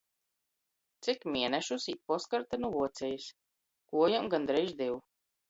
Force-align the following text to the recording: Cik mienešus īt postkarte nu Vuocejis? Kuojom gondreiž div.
Cik 1.07 1.27
mienešus 1.35 1.85
īt 1.93 2.01
postkarte 2.13 2.59
nu 2.63 2.73
Vuocejis? 2.77 3.29
Kuojom 3.93 4.33
gondreiž 4.35 4.75
div. 4.83 4.99